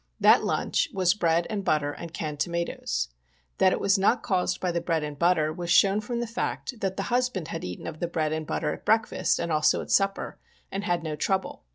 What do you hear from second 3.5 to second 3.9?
That it